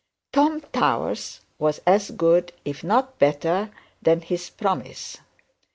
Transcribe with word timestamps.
Tom 0.33 0.61
Towers 0.73 1.41
was 1.59 1.77
as 1.85 2.09
good, 2.09 2.53
if 2.65 2.83
not 2.83 3.19
better 3.19 3.69
than 4.01 4.21
his 4.21 4.49
promise. 4.49 5.19